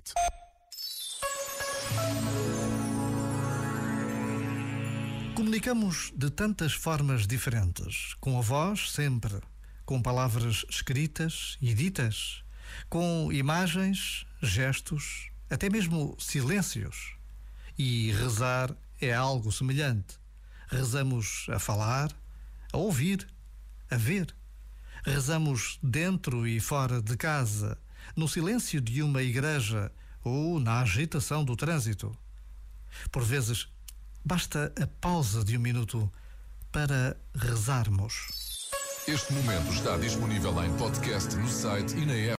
[0.00, 0.14] site.
[5.34, 9.40] Comunicamos de tantas formas diferentes, com a voz sempre,
[9.84, 12.44] com palavras escritas e ditas,
[12.88, 17.14] com imagens, gestos, até mesmo silêncios.
[17.78, 20.18] E rezar é algo semelhante.
[20.68, 22.12] Rezamos a falar,
[22.72, 23.26] a ouvir,
[23.90, 24.34] a ver.
[25.02, 27.78] Rezamos dentro e fora de casa,
[28.16, 29.90] no silêncio de uma igreja
[30.22, 32.16] ou na agitação do trânsito.
[33.10, 33.68] Por vezes,
[34.24, 36.10] basta a pausa de um minuto
[36.72, 38.70] para rezarmos.
[39.08, 42.28] Este momento está disponível em podcast no site e na app.